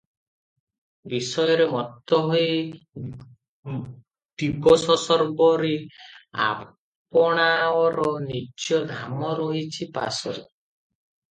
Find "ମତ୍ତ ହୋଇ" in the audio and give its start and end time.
1.73-2.47